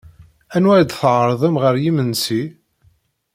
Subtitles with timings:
[0.55, 2.43] Anwa ay d-tɛerḍem ɣer yimensi?